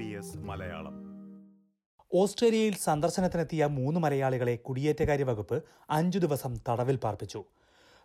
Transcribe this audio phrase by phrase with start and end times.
[0.00, 0.94] B S Malayalam.
[2.14, 7.44] ഓസ്ട്രേലിയയിൽ സന്ദർശനത്തിനെത്തിയ മൂന്ന് മലയാളികളെ കുടിയേറ്റകാര്യ വകുപ്പ് അഞ്ചു ദിവസം തടവിൽ പാർപ്പിച്ചു.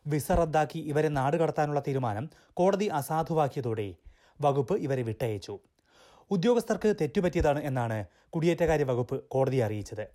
[0.07, 3.93] വിസ റദ്ദാക്കി ഇവരെ നാടുകടത്താനുള്ള തീരുമാനം കോടതി അസാധുവാക്കിയതോടെ
[4.41, 5.59] വകുപ്പ് ഇവരെ വിട്ടയച്ചു.
[6.31, 10.07] ഉദ്യോഗസ്ഥർക്ക് തെറ്റുപറ്റിയതാണ് എന്നാണ് കുടിയേറ്റകാര്യ വകുപ്പ് കോടതി അറിയിച്ചത്.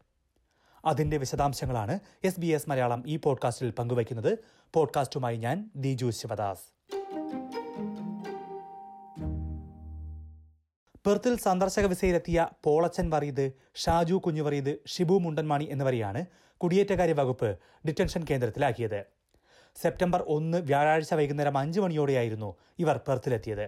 [0.84, 4.38] അതിന്റെ വിശദാംശങ്ങളാണ് എസ് ബി എസ് മലയാളം ഈ പോഡ്കാസ്റ്റിൽ പങ്കുവയ്ക്കുന്നത്.
[4.74, 6.79] പോഡ്കാസ്റ്റുമായി ഞാൻ ദിജു ശിവദാസ്.
[11.04, 16.20] പെർത്തിൽ സന്ദർശക വിസയിലെത്തിയ പോളച്ചൻ വറീദ് ഷാജു കുഞ്ഞുവറീദ് ഷിബു മുണ്ടൻമാണി എന്നിവരെയാണ്
[16.60, 17.50] കുടിയേറ്റകാര്യ വകുപ്പ്
[17.88, 19.00] ഡിറ്റൻഷൻ കേന്ദ്രത്തിലാക്കിയത്.
[19.76, 23.66] സെപ്റ്റംബർ ഒന്ന് വ്യാഴാഴ്ച വൈകുന്നേരം അഞ്ച് മണിയോടെയായിരുന്നു ഇവർ പെർത്തിലെത്തിയത്.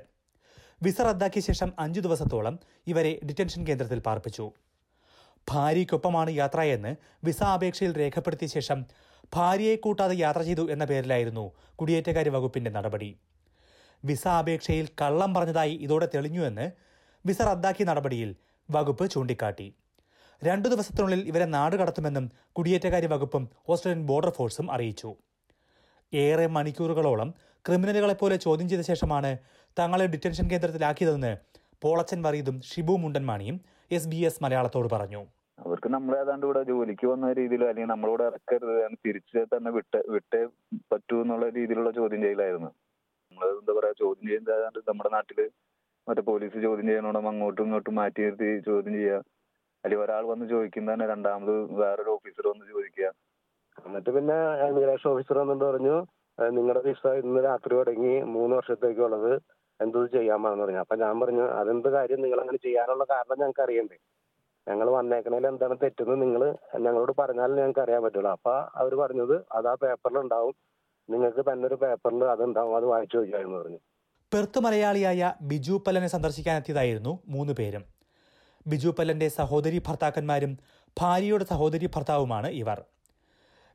[0.82, 4.46] വിസ റദ്ദാക്കിയ ശേഷം അഞ്ചു ദിവസത്തോളം ഇവരെ ഡിറ്റൻഷൻ കേന്ദ്രത്തിൽ പാർപ്പിച്ചു.
[5.50, 8.78] ഭാര്യയ്ക്കൊപ്പമാണ് യാത്രയെന്ന് വിസ അപേക്ഷയിൽ രേഖപ്പെടുത്തിയ ശേഷം
[9.34, 13.10] ഭാര്യയെ കൂട്ടാതെ യാത്ര ചെയ്തു എന്ന പേരിലായിരുന്നു കുടിയേറ്റകാര്യ വകുപ്പിന്റെ നടപടി.
[14.04, 16.91] വിസ അപേക്ഷയിൽ കള്ളം പറഞ്ഞതായി ഇതോടെ തെളിഞ്ഞുവെന്ന്
[17.26, 18.30] വിസ റദ്ദാക്കിയ നടപടിയിൽ
[18.68, 19.66] വകുപ്പ് ചൂണ്ടിക്കാട്ടി.
[20.44, 25.10] രണ്ടു ദിവസത്തിനുള്ളിൽ ഇവരെ നാട് കടത്തുമെന്നും കുടിയേറ്റകാര്യ വകുപ്പും ഓസ്ട്രേലിയൻ ബോർഡർ ഫോഴ്സും അറിയിച്ചു.
[26.12, 27.28] ഏറെ മണിക്കൂറുകളോളം
[27.66, 29.30] ക്രിമിനലുകളെപ്പോലെ ചോദ്യം ചെയ്ത ശേഷമാണ്
[29.78, 31.32] തങ്ങളെ ഡിറ്റൻഷൻ കേന്ദ്രത്തിലാക്കിയതെന്ന്
[31.82, 33.56] പോളച്ചൻ വറീദും ഷിബു മുണ്ടൻമാണിയും
[33.90, 35.22] എസ് ബി എസ് മലയാളത്തോട് പറഞ്ഞു.
[35.58, 40.40] അവർക്ക് നമ്മളെ ഏതാണ്ട് ഇവിടെ ജോലിക്ക് വന്ന രീതിയിൽ അല്ലെങ്കിൽ നമ്മളോട് ഇറക്കരുത് തിരിച്ച് തന്നെ വിട്ട് വിട്ടേ
[40.92, 42.70] പറ്റൂ എന്നുള്ള രീതിയിലുള്ള ചോദ്യം ചെയ്യലായിരുന്നു.
[43.32, 45.40] നമ്മൾ എന്താ പറയാ ചോദ്യം ചെയ്യുന്നത് നമ്മുടെ നാട്ടിൽ
[46.06, 49.18] മറ്റേ പോലീസ് ചോദ്യം ചെയ്യണോടും അങ്ങോട്ടും ഇങ്ങോട്ടും മാറ്റി നിർത്തി ചോദ്യം ചെയ്യുക
[49.84, 53.06] അല്ലെങ്കിൽ ഒരാൾ വന്ന് ചോദിക്കുന്ന തന്നെ രണ്ടാമത് വേറൊരു ഓഫീസർ വന്ന് ചോദിക്കുക
[53.78, 54.36] എന്നിട്ട് പിന്നെ
[54.68, 55.96] ഇമിഗ്രേഷൻ ഓഫീസർ വന്നിട്ട് പറഞ്ഞു
[56.38, 59.32] നിങ്ങളുടെ വിസ ഇന്ന് രാത്രി തുടങ്ങി മൂന്ന് വർഷത്തേക്കുള്ളത്
[59.80, 62.22] എന്തത് ചെയ്യാമെന്ന് പറഞ്ഞു അപ്പൊ ഞാൻ പറഞ്ഞു അതെന്ത് കാര്യം?
[62.22, 63.96] നിങ്ങൾ അങ്ങനെ ചെയ്യാനുള്ള കാരണം ഞങ്ങൾക്ക് അറിയണ്ടേ.
[64.66, 66.42] ഞങ്ങൾ വന്നേക്കണേൽ എന്താണ് തെറ്റെന്ന് നിങ്ങൾ
[66.78, 68.30] ഞങ്ങളോട് പറഞ്ഞാലും ഞങ്ങൾക്ക് അറിയാൻ പറ്റുള്ളൂ.
[68.30, 70.54] അപ്പൊ അവർ പറഞ്ഞത് അത് ആ പേപ്പറിൽ ഉണ്ടാവും.
[71.08, 73.80] നിങ്ങൾക്ക് തന്നെ ഒരു പേപ്പറിൽ അത് വായിച്ചു നോക്കിയായിരുന്നു പറഞ്ഞു.
[74.32, 77.84] പെർത്ത് മലയാളിയായ ബിജു പല്ലനെ സന്ദർശിക്കാനെത്തിയതായിരുന്നു മൂന്ന് പേരും.
[78.66, 80.58] ബിജു പല്ലന്റെ സഹോദരി ഭർത്താക്കന്മാരും
[81.00, 82.82] ഭാര്യയുടെ സഹോദരി ഭർത്താവുമാണ് ഇവർ.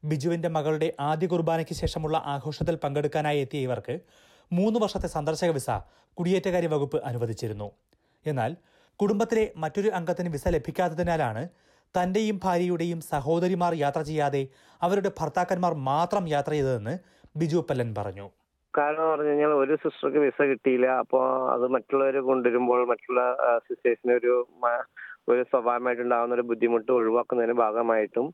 [0.03, 4.00] ബിജുവിന്റെ മകളുടെ ആദ്യ കുർബാനയ്ക്ക് ശേഷമുള്ള ആഘോഷത്തിൽ പങ്കെടുക്കാനായി എത്തിയ ഇവർക്ക്
[4.51, 5.69] മൂന്ന് വർഷത്തെ സന്ദർശക വിസ
[6.13, 7.72] കുടിയേറ്റകാര്യ വകുപ്പ് അനുവദിച്ചിരുന്നു.
[8.25, 8.56] എന്നാൽ
[9.00, 11.50] കുടുംബത്തിലെ മറ്റൊരു അംഗത്തിന് വിസ ലഭിക്കാത്തതിനാലാണ്
[12.00, 14.47] തന്റെയും ഭാര്യയുടെയും സഹോദരിമാർ യാത്ര ചെയ്യാതെ
[14.81, 16.97] അവരുടെ ഭർത്താക്കന്മാർ മാത്രം യാത്ര ചെയ്തതെന്ന്
[17.35, 18.29] ബിജു പല്ലൻ പറഞ്ഞു.
[18.78, 20.88] കാരണം പറഞ്ഞു കഴിഞ്ഞാൽ ഒരു സിസ്റ്റർക്ക് വിസ കിട്ടിയില്ല.
[21.04, 21.24] അപ്പോൾ
[21.54, 23.22] അത് മറ്റുള്ളവർ കൊണ്ടുവരുമ്പോൾ മറ്റുള്ള
[23.68, 24.34] സിസ്റ്റേഴ്സിന് ഒരു
[25.32, 28.28] ഒരു സ്വാഭാവികമായിട്ടുണ്ടാകുന്ന ഒരു ബുദ്ധിമുട്ട് ഒഴിവാക്കുന്നതിന് ഭാഗമായിട്ടും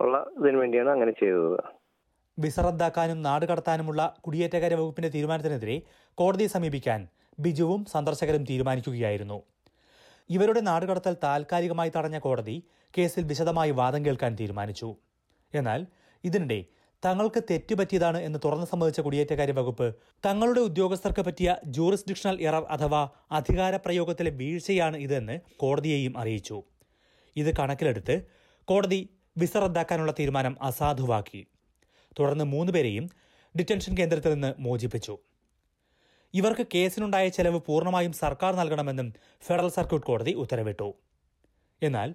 [0.00, 1.60] ഉള്ള ഇതിനു വേണ്ടിയാണ് അങ്ങനെ ചെയ്തത്.
[2.38, 5.76] വിസ റദ്ദാക്കാനും നാട് കടത്താനുമുള്ള കുടിയേറ്റകാര്യ വകുപ്പിന്റെ തീരുമാനത്തിനെതിരെ
[6.18, 7.00] കോടതിയെ സമീപിക്കാൻ
[7.38, 9.38] ബിജുവും സന്ദർശകരും തീരുമാനിക്കുകയായിരുന്നു.
[10.30, 12.56] ഇവരുടെ നാടുകടത്തൽ താൽക്കാലികമായി തടഞ്ഞ കോടതി
[12.94, 14.88] കേസിൽ വിശദമായി വാദം കേൾക്കാൻ തീരുമാനിച്ചു.
[15.54, 15.80] എന്നാൽ
[16.24, 16.60] ഇതിനിടെ
[17.04, 19.94] തങ്ങൾക്ക് തെറ്റുപറ്റിയതാണ് എന്ന് തുറന്നു സമ്മതിച്ച കുടിയേറ്റകാര്യ വകുപ്പ്.
[20.24, 26.62] തങ്ങളുടെ ഉദ്യോഗസ്ഥർക്ക് പറ്റിയ ജൂറിസ്ഡിക്ഷണൽ എറർ അഥവാ അധികാര പ്രയോഗത്തിലെ വീഴ്ചയാണ് ഇതെന്ന് കോടതിയെയും അറിയിച്ചു.
[27.36, 28.22] ഇത് കണക്കിലെടുത്ത്
[28.64, 29.08] കോടതി
[29.38, 31.46] വിസ റദ്ദാക്കാനുള്ള തീരുമാനം അസാധുവാക്കി.
[32.18, 33.10] തുടർന്ന് മൂന്നുപേരെയും
[33.58, 35.18] ഡിറ്റൻഷൻ കേന്ദ്രത്തിൽ നിന്ന് മോചിപ്പിച്ചു.
[36.34, 39.14] ഇവർക്ക് കേസിനുണ്ടായ ചെലവ് പൂർണമായും സർക്കാർ നൽകണമെന്നും
[39.46, 40.94] ഫെഡറൽ സർക്യൂട്ട് കോടതി ഉത്തരവിട്ടു.
[41.82, 42.14] എന്നാൽ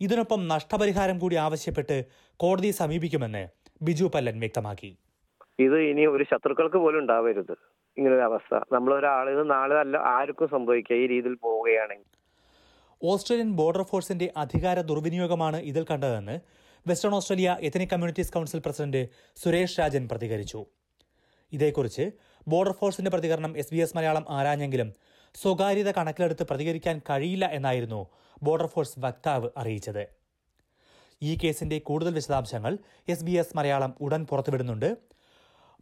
[0.00, 2.04] ഇതിനൊപ്പം നഷ്ടപരിഹാരം കൂടി ആവശ്യപ്പെട്ട്
[2.36, 4.98] കോടതിയെ സമീപിക്കുമെന്ന് ബിജു പല്ലൻ വ്യക്തമാക്കി.
[5.58, 7.52] ഇത് ഇനി ഒരു ശത്രുക്കൾക്ക് പോലും ഉണ്ടാവരുത്.
[7.96, 8.60] ഇങ്ങനൊരു അവസ്ഥ.
[8.72, 12.10] നമ്മൾ ഒരാളിൽ നിന്ന് നാളെ അല്ല ആർക്കും സംഭവിക്കുക ഈ രീതിയിൽ പോവുകയാണെങ്കിൽ.
[13.02, 16.40] ഓസ്ട്രേലിയൻ ബോർഡർ ഫോഴ്സിന്റെ അധികാര ദുർവിനിയോഗമാണ് ഇതിൽ കണ്ടതെന്ന്
[16.88, 20.66] Western Australia ethnic communities council president Suresh Rajan പ്രതികരിച്ചു.
[21.52, 22.10] ഇതേക്കുറിച്ച്
[22.48, 24.92] ബോർഡർ ഫോഴ്സിന്റെ പ്രതികരണം എസ് ബി എസ് മലയാളം ആരാഞ്ഞെങ്കിലും
[25.42, 28.10] സ്വകാര്യത കണക്കിലെടുത്ത് പ്രതികരിക്കാൻ കഴിയില്ല എന്നായിരുന്നു
[28.42, 30.23] ബോർഡർ ഫോഴ്സ് വക്താവ് അറിയിച്ചത്.
[31.22, 34.96] ഈ കേസിന്റെ കൂടുതൽ വിശദാംശങ്ങൾ എസ് ബി എസ് മലയാളം ഉടൻ പുറത്തുവിടുന്നുണ്ട്.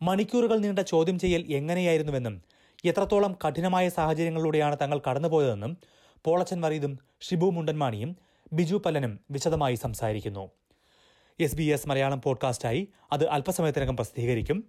[0.02, 2.42] മണിക്കൂറുകൾ നീണ്ട ചോദ്യം ചെയ്യൽ എങ്ങനെയായിരുന്നുവെന്നും
[2.84, 5.76] എത്രത്തോളം കഠിനമായ സാഹചര്യങ്ങളിലൂടെയാണ് തങ്ങൾ കടന്നുപോയതെന്നും
[6.24, 8.16] പോളച്ചൻ വറീദും ഷിബു മുണ്ടൻമാണിയും
[8.52, 10.50] ബിജു പല്ലനും വിശദമായി സംസാരിക്കുന്നു.
[11.40, 14.68] എസ് ബി എസ് മലയാളം പോഡ്കാസ്റ്റായി അത് അല്പസമയത്തിനകം പ്രസിദ്ധീകരിക്കും.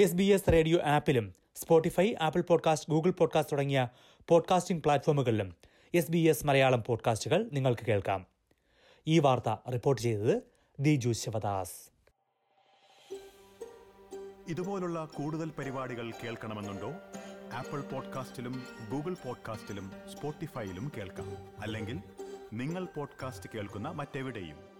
[0.00, 3.88] S B S radio ആപ്പിലും Spotify Apple podcast Google podcast തുടങ്ങിയ
[4.28, 5.56] പോഡ്കാസ്റ്റിംഗ് പ്ലാറ്റ്ഫോമുകളിലും
[5.94, 8.33] എസ് ബി എസ് മലയാളം പോഡ്കാസ്റ്റുകൾ നിങ്ങൾക്ക് കേൾക്കാം.
[9.06, 10.42] ഈ വാർത്ത റിപ്പോർട്ട് ചെയ്തത്
[10.80, 11.90] ദിജു ശിവദാസ്.
[14.48, 16.92] ഇതുപോലുള്ള കൂടുതൽ പരിപാടികൾ കേൾക്കണമെന്നുണ്ടോ?
[17.52, 21.60] ആപ്പിൾ പോഡ്കാസ്റ്റിലും ഗൂഗിൾ പോഡ്കാസ്റ്റിലും സ്പോട്ടിഫൈയിലും കേൾക്കാം.
[21.60, 21.98] അല്ലെങ്കിൽ
[22.52, 24.73] നിങ്ങൾ പോഡ്കാസ്റ്റ് കേൾക്കുന്ന മറ്റെവിടെയും.